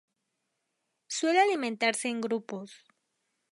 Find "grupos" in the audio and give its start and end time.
2.21-2.85